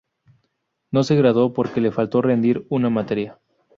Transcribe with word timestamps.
No 0.89 1.03
se 1.03 1.15
graduó 1.15 1.53
porque 1.53 1.79
le 1.79 1.91
faltó 1.91 2.23
rendir 2.23 2.65
una 2.69 2.89
materia. 2.89 3.37